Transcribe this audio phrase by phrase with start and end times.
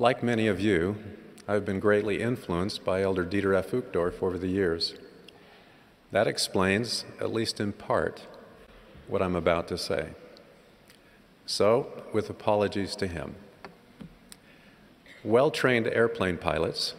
[0.00, 0.96] Like many of you,
[1.46, 3.72] I've been greatly influenced by Elder Dieter F.
[3.72, 4.94] Uchtdorf over the years.
[6.10, 8.22] That explains, at least in part,
[9.08, 10.12] what I'm about to say.
[11.44, 13.34] So, with apologies to him,
[15.22, 16.94] well trained airplane pilots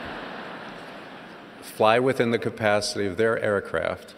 [1.60, 4.14] fly within the capacity of their aircraft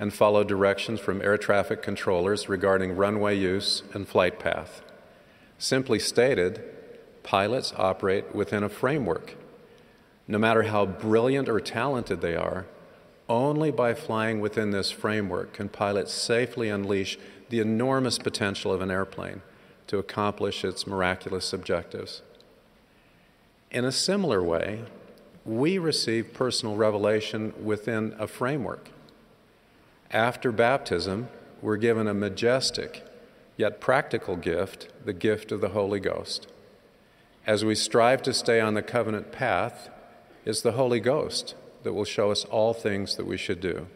[0.00, 4.82] and follow directions from air traffic controllers regarding runway use and flight path.
[5.62, 6.60] Simply stated,
[7.22, 9.36] pilots operate within a framework.
[10.26, 12.66] No matter how brilliant or talented they are,
[13.28, 17.16] only by flying within this framework can pilots safely unleash
[17.48, 19.40] the enormous potential of an airplane
[19.86, 22.22] to accomplish its miraculous objectives.
[23.70, 24.82] In a similar way,
[25.44, 28.88] we receive personal revelation within a framework.
[30.10, 31.28] After baptism,
[31.60, 33.06] we're given a majestic
[33.62, 36.48] yet practical gift, the gift of the Holy Ghost.
[37.46, 39.88] As we strive to stay on the covenant path,
[40.44, 43.86] it's the Holy Ghost that will show us all things that we should do.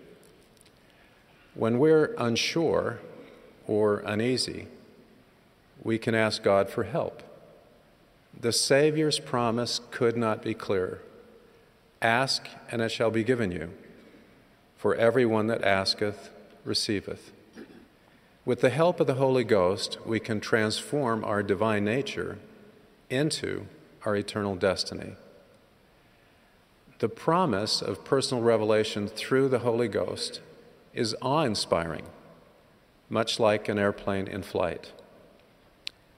[1.54, 3.00] When we're unsure
[3.66, 4.68] or uneasy,
[5.82, 7.24] we can ask God for help.
[8.38, 11.02] The Savior's promise could not be clearer.
[12.00, 13.72] Ask, and it shall be given you.
[14.76, 16.30] For everyone that asketh,
[16.64, 17.32] receiveth.
[18.46, 22.38] With the help of the Holy Ghost, we can transform our divine nature
[23.10, 23.66] into
[24.04, 25.14] our eternal destiny.
[27.00, 30.40] The promise of personal revelation through the Holy Ghost
[30.94, 32.06] is awe inspiring,
[33.10, 34.92] much like an airplane in flight.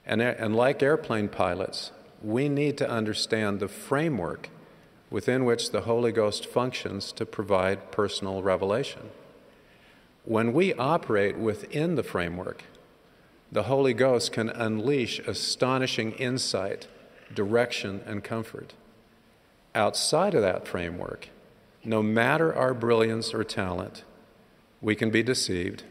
[0.05, 1.93] And, and like airplane pilots,
[2.23, 4.51] we need to understand the framework
[5.09, 9.09] within which the Holy Ghost functions to provide personal revelation.
[10.29, 12.65] When we operate within the framework,
[13.51, 16.87] the Holy Ghost can unleash astonishing insight,
[17.35, 18.75] direction, and comfort.
[19.75, 21.31] Outside of that framework,
[21.83, 24.05] no matter our brilliance or talent,
[24.83, 25.85] we can be deceived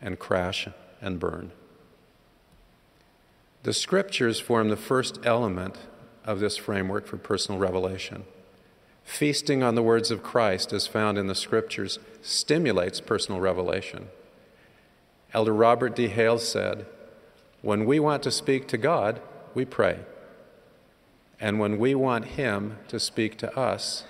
[0.00, 0.68] and crash
[1.00, 1.50] and burn.
[3.64, 5.76] The scriptures form the first element
[6.24, 8.26] of this framework for personal revelation.
[9.06, 14.08] Feasting on the words of Christ, as found in the scriptures, stimulates personal revelation.
[15.32, 16.08] Elder Robert D.
[16.08, 16.86] Hales said,
[17.62, 19.22] When we want to speak to God,
[19.54, 20.00] we pray.
[21.40, 24.04] And when we want Him to speak to us,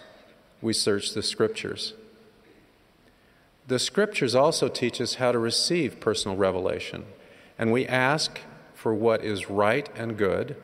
[0.62, 1.92] we search the scriptures.
[3.68, 7.04] The scriptures also teach us how to receive personal revelation,
[7.58, 8.40] and we ask
[8.74, 10.56] for what is right and good,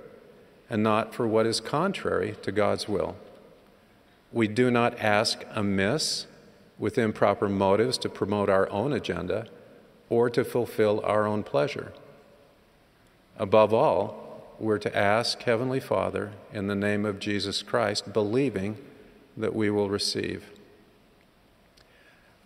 [0.70, 3.16] and not for what is contrary to God's will.
[4.32, 6.26] We do not ask amiss
[6.78, 9.46] with improper motives to promote our own agenda
[10.08, 11.92] or to fulfill our own pleasure.
[13.38, 18.78] Above all, we're to ask Heavenly Father in the name of Jesus Christ, believing
[19.36, 20.50] that we will receive.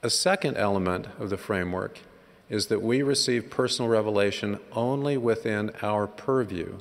[0.03, 1.99] A second element of the framework
[2.49, 6.79] is that we receive personal revelation only within our purview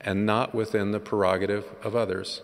[0.00, 2.42] and not within the prerogative of others.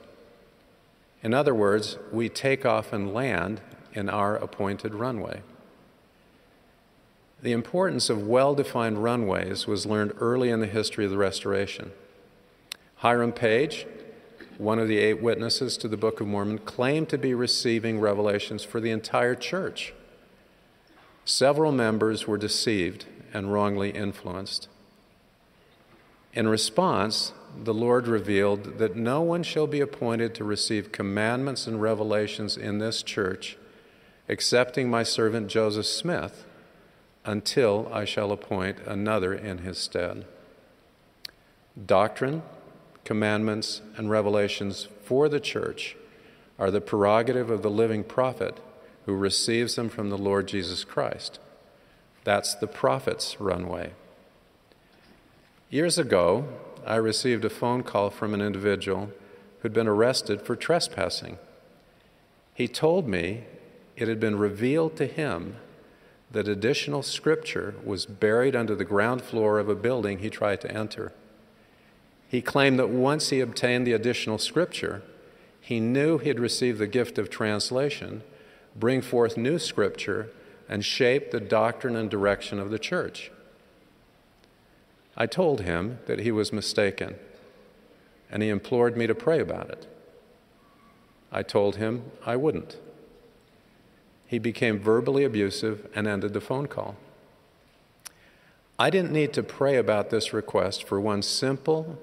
[1.23, 3.61] In other words, we take off and land
[3.93, 5.43] in our appointed runway.
[7.43, 11.93] The importance of well defined runways was learned early in the history of the Restoration.
[12.97, 13.87] Hiram Page,
[14.59, 18.63] one of the eight witnesses to the Book of Mormon, claimed to be receiving revelations
[18.63, 19.93] for the entire church.
[21.25, 24.69] Several members were deceived and wrongly influenced.
[26.33, 27.33] In response,
[27.63, 32.79] the Lord revealed that no one shall be appointed to receive commandments and revelations in
[32.79, 33.59] this church,
[34.29, 36.47] excepting my servant Joseph Smith,
[37.25, 40.25] until I shall appoint another in his stead.
[41.87, 42.43] Doctrine,
[43.05, 45.97] commandments, and revelations for the church
[46.59, 48.59] are the prerogative of the living prophet
[49.05, 51.39] who receives them from the Lord Jesus Christ.
[52.25, 53.93] That's the prophet's runway.
[55.73, 56.45] Years ago,
[56.87, 59.11] I received a phone call from an individual
[59.61, 61.39] who'd been arrested for trespassing.
[62.53, 63.45] He told me
[63.97, 65.57] it had been revealed to him
[66.31, 70.71] that additional scripture was buried under the ground floor of a building he tried to
[70.71, 71.15] enter.
[72.29, 75.01] He claimed that once he obtained the additional scripture,
[75.59, 78.23] he knew he had received the gift of translation,
[78.77, 80.29] bring forth new scripture,
[80.69, 83.31] and shape the doctrine and direction of the church.
[85.17, 87.17] I told him that he was mistaken,
[88.31, 89.87] and he implored me to pray about it.
[91.31, 92.77] I told him I wouldn't.
[94.27, 96.97] He became verbally abusive and ended the phone call.
[98.79, 101.99] I didn't need to pray about this request for one simple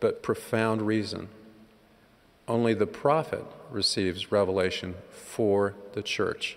[0.00, 1.28] but profound reason.
[2.46, 6.56] Only the prophet receives revelation for the church.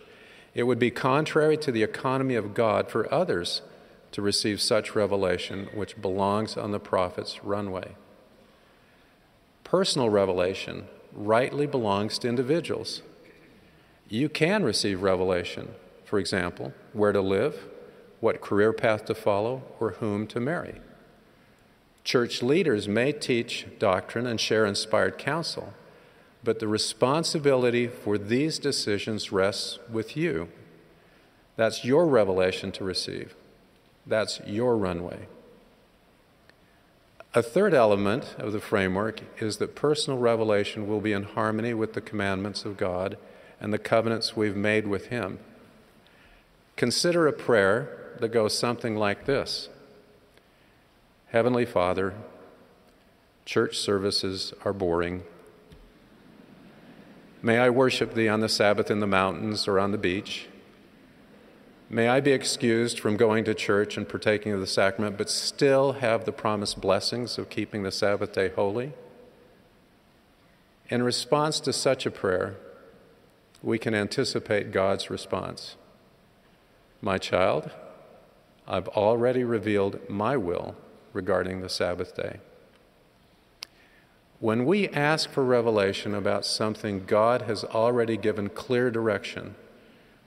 [0.54, 3.62] It would be contrary to the economy of God for others
[4.12, 7.96] to receive such revelation which belongs on the prophet's runway.
[9.64, 13.02] Personal revelation rightly belongs to individuals.
[14.10, 15.74] You can receive revelation,
[16.04, 17.68] for example, where to live,
[18.20, 20.82] what career path to follow, or whom to marry.
[22.04, 25.74] Church leaders may teach doctrine and share inspired counsel,
[26.44, 30.50] but the responsibility for these decisions rests with you.
[31.56, 33.36] That's your revelation to receive.
[34.06, 35.28] That's your runway.
[37.34, 41.94] A third element of the framework is that personal revelation will be in harmony with
[41.94, 43.18] the commandments of God
[43.62, 45.40] and the covenants we've made with Him.
[46.76, 49.70] Consider a prayer that goes something like this
[51.28, 52.14] Heavenly Father,
[53.46, 55.24] church services are boring.
[57.42, 60.48] May I worship Thee on the Sabbath in the mountains or on the beach.
[61.94, 65.92] May I be excused from going to church and partaking of the sacrament, but still
[65.92, 68.94] have the promised blessings of keeping the Sabbath day holy?
[70.90, 72.56] In response to such a prayer,
[73.62, 75.76] we can anticipate God's response.
[77.02, 77.72] My child,
[78.66, 80.78] I've already revealed my will
[81.12, 82.40] regarding the Sabbath day.
[84.40, 89.56] When we ask for revelation about something God has already given clear direction,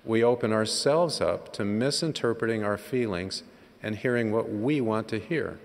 [0.05, 3.43] we open ourselves up to misinterpreting our feelings
[3.83, 5.59] and hearing what we want to hear.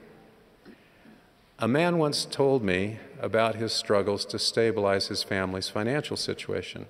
[1.58, 6.86] A man once told me about his struggles to stabilize his family's financial situation.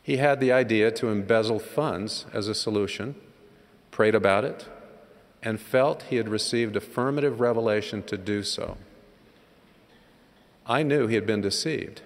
[0.00, 3.16] He had the idea to embezzle funds as a solution,
[3.90, 4.66] prayed about it,
[5.42, 8.76] and felt he had received affirmative revelation to do so.
[10.64, 12.02] I knew he had been deceived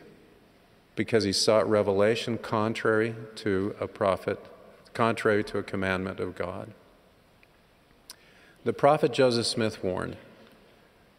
[0.96, 4.44] because he sought revelation contrary to a prophet,
[4.94, 6.72] contrary to a commandment of God.
[8.64, 10.16] The prophet Joseph Smith warned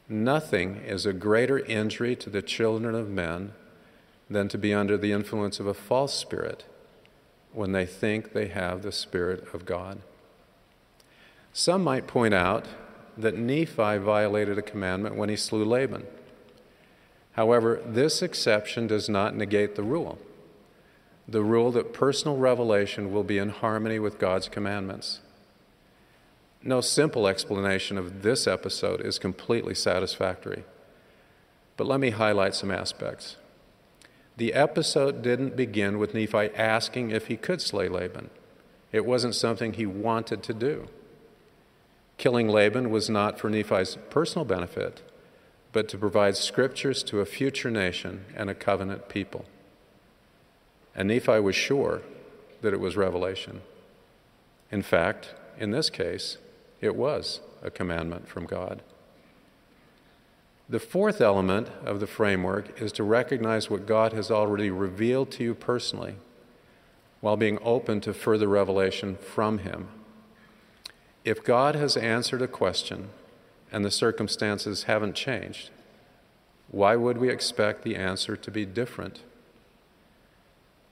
[0.09, 3.53] Nothing is a greater injury to the children of men
[4.29, 6.65] than to be under the influence of a false spirit
[7.53, 9.99] when they think they have the Spirit of God.
[11.53, 12.65] Some might point out
[13.17, 16.05] that Nephi violated a commandment when he slew Laban.
[17.37, 20.17] However, this exception does not negate the rule
[21.27, 25.19] the rule that personal revelation will be in harmony with God's commandments.
[26.63, 30.63] No simple explanation of this episode is completely satisfactory,
[31.75, 33.35] but let me highlight some aspects.
[34.37, 38.29] The episode didn't begin with Nephi asking if he could slay Laban.
[38.91, 40.87] It wasn't something he wanted to do.
[42.17, 45.01] Killing Laban was not for Nephi's personal benefit,
[45.77, 49.45] but to provide scriptures to a future nation and a covenant people.
[50.95, 52.01] And Nephi was sure
[52.61, 53.61] that it was revelation.
[54.71, 56.39] In fact, in this case,
[56.81, 58.81] it was a commandment from God.
[60.67, 65.43] The fourth element of the framework is to recognize what God has already revealed to
[65.43, 66.15] you personally
[67.21, 69.89] while being open to further revelation from Him.
[71.23, 73.09] If God has answered a question
[73.71, 75.69] and the circumstances haven't changed,
[76.69, 79.21] why would we expect the answer to be different?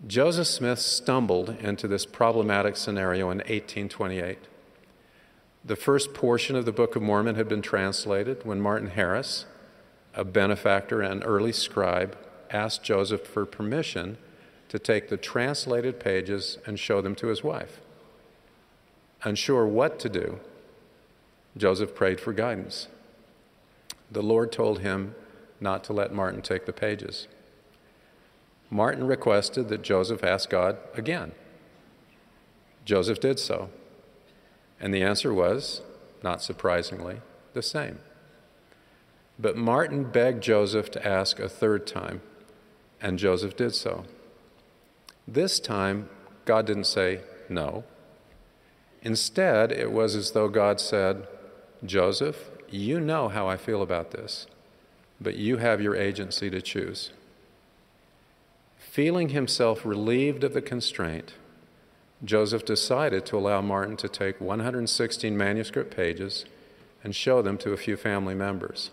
[0.08, 4.38] Joseph Smith stumbled into this problematic scenario in 1828.
[5.64, 9.46] The first portion of the Book of Mormon had been translated when Martin Harris,
[10.14, 12.18] a benefactor and early scribe,
[12.52, 14.18] asked Joseph for permission
[14.70, 17.80] to take the translated pages and show them to his wife.
[19.24, 20.40] Unsure what to do,
[21.58, 22.88] Joseph prayed for guidance.
[24.12, 25.16] The Lord told him
[25.60, 27.28] not to let Martin take the pages.
[28.70, 31.32] Martin requested that Joseph ask God again.
[32.84, 33.70] Joseph did so.
[34.80, 35.82] And the answer was,
[36.24, 37.22] not surprisingly,
[37.54, 38.00] the same.
[39.40, 42.22] But Martin begged Joseph to ask a third time,
[43.02, 44.06] and Joseph did so.
[45.28, 46.10] This time,
[46.46, 47.84] God didn't say no.
[49.02, 51.28] Instead, it was as though God said,
[51.84, 54.48] Joseph, you know how I feel about this,
[55.20, 57.12] but you have your agency to choose.
[58.78, 61.34] Feeling himself relieved of the constraint,
[62.24, 66.46] Joseph decided to allow Martin to take 116 manuscript pages
[67.04, 68.92] and show them to a few family members.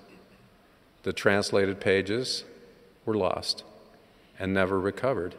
[1.04, 2.44] The translated pages
[3.06, 3.64] were lost
[4.38, 5.34] and never recovered.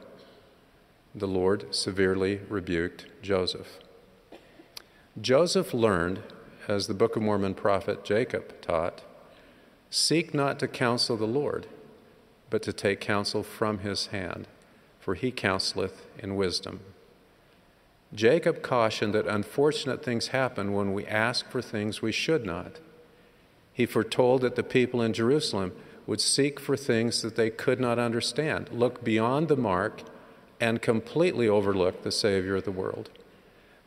[1.13, 3.79] The Lord severely rebuked Joseph.
[5.21, 6.23] Joseph learned,
[6.67, 9.01] as the Book of Mormon prophet Jacob taught,
[9.89, 11.67] Seek not to counsel the Lord,
[12.49, 14.47] but to take counsel from his hand,
[14.99, 16.79] for he counseleth in wisdom.
[18.13, 22.79] Jacob cautioned that unfortunate things happen when we ask for things we should not.
[23.73, 25.73] He foretold that the people in Jerusalem
[26.05, 30.01] would seek for things that they could not understand, look beyond the mark,
[30.59, 33.09] and completely overlook the Savior of the world.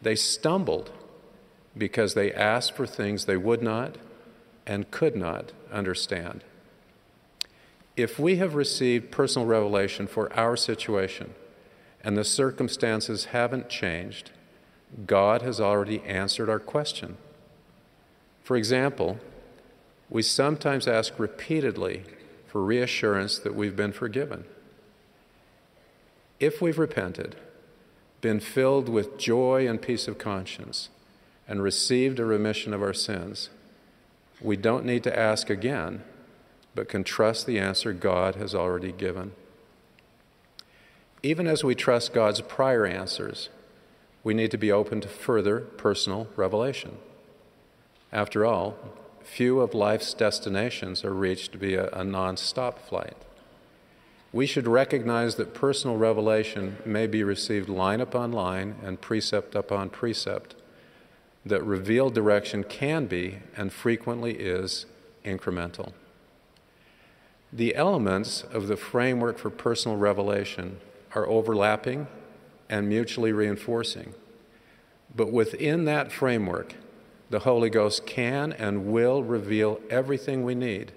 [0.03, 0.91] They stumbled
[1.77, 3.97] because they asked for things they would not
[4.67, 6.43] and could not understand.
[7.97, 11.35] If we have received personal revelation for our situation
[12.03, 14.31] and the circumstances haven't changed,
[15.07, 17.17] God has already answered our question.
[18.43, 19.19] For example,
[20.09, 22.05] we sometimes ask repeatedly
[22.47, 24.45] for reassurance that we've been forgiven.
[26.39, 27.37] If we've repented,
[28.21, 30.91] been filled with joy and peace of conscience,
[31.49, 33.51] and received a remission of our sins,
[34.41, 36.03] we don't need to ask again,
[36.75, 39.33] but can trust the answer God has already given.
[41.23, 43.49] Even as we trust God's prior answers,
[44.23, 46.99] we need to be open to further personal revelation.
[48.13, 48.77] After all,
[49.23, 53.17] few of life's destinations are reached via a non stop flight.
[54.33, 59.91] We should recognize that personal revelation may be received line upon line and precept upon
[59.91, 60.55] precept
[61.47, 64.85] that revealed direction can be and frequently is
[65.25, 65.93] incremental.
[67.53, 70.81] The elements of the framework for personal revelation
[71.15, 72.09] are overlapping
[72.69, 74.13] and mutually reinforcing.
[75.15, 76.75] But within that framework,
[77.31, 80.93] the Holy Ghost can and will reveal everything we need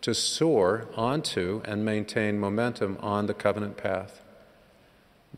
[0.00, 4.20] to soar onto and maintain momentum on the covenant path.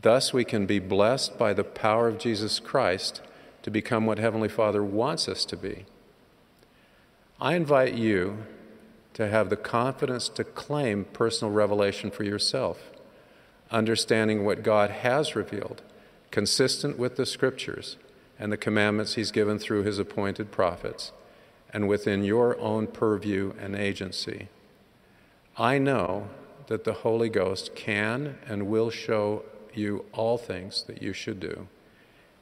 [0.01, 3.21] Thus, we can be blessed by the power of Jesus Christ
[3.67, 5.87] to become what Heavenly Father wants us to be.
[7.41, 8.45] I invite you
[9.15, 12.93] to have the confidence to claim personal revelation for yourself,
[13.73, 15.83] understanding what God has revealed,
[16.31, 17.97] consistent with the Scriptures
[18.39, 21.11] and the commandments He's given through His appointed prophets,
[21.73, 24.47] and within your own purview and agency.
[25.57, 26.29] I know
[26.69, 29.43] that the Holy Ghost can and will show
[29.75, 31.67] you all things that you should do.